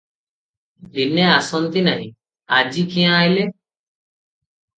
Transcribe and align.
ଦିନେ 0.95 1.27
ଆସନ୍ତି 1.33 1.83
ନାହିଁ, 1.89 2.07
ଆଜି 2.61 2.87
କ୍ୟାଁ 2.95 3.13
ଅଇଲେ। 3.19 3.45